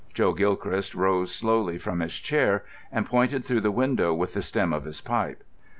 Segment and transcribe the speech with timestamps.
[0.15, 4.73] Joe Gilchrist rose slowly from his chair and pointed through the window with the stem
[4.73, 5.43] of his pipe.